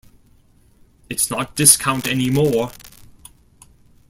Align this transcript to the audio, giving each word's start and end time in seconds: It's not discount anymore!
It's 1.11 1.29
not 1.29 1.55
discount 1.55 2.07
anymore! 2.07 2.71